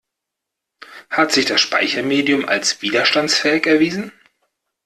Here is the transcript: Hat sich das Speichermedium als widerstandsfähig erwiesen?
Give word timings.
Hat 1.11 1.31
sich 1.31 1.45
das 1.45 1.61
Speichermedium 1.61 2.45
als 2.49 2.81
widerstandsfähig 2.81 3.67
erwiesen? 3.67 4.11